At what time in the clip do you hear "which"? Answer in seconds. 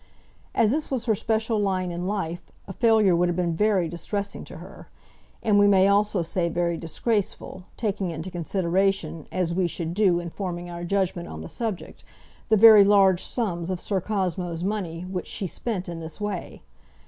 15.01-15.27